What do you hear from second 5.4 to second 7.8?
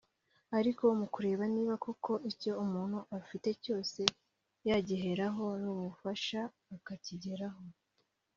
n’umufasha akagiheraho